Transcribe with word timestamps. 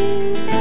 İçinde 0.00 0.59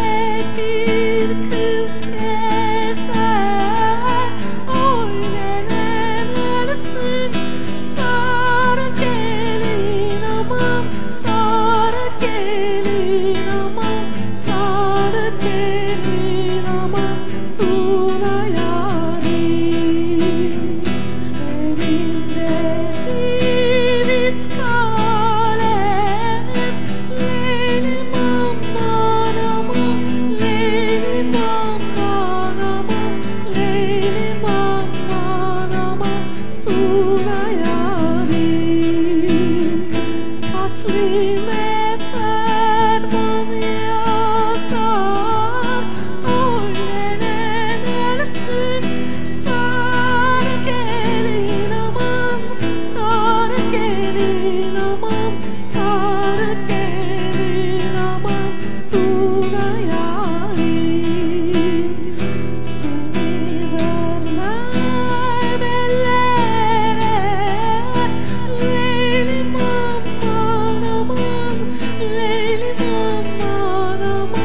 Leylim 72.69 73.41
aman 73.41 74.38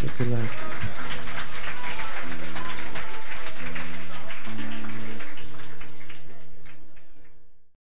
Teşekkürler. 0.00 0.40